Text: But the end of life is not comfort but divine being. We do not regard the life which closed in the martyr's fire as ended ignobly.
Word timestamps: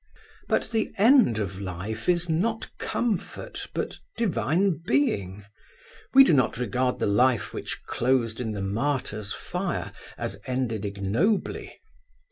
But 0.47 0.71
the 0.71 0.91
end 0.97 1.37
of 1.37 1.61
life 1.61 2.09
is 2.09 2.27
not 2.27 2.75
comfort 2.79 3.67
but 3.71 3.99
divine 4.17 4.81
being. 4.83 5.45
We 6.15 6.23
do 6.23 6.33
not 6.33 6.57
regard 6.57 6.97
the 6.97 7.05
life 7.05 7.53
which 7.53 7.83
closed 7.85 8.39
in 8.39 8.53
the 8.53 8.63
martyr's 8.63 9.31
fire 9.31 9.91
as 10.17 10.39
ended 10.47 10.85
ignobly. 10.85 11.71